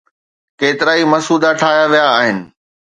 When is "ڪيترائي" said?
0.59-1.03